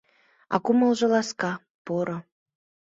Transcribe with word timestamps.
А 0.53 0.55
кумылжо 0.63 1.07
ласка, 1.13 1.51
поро. 1.85 2.17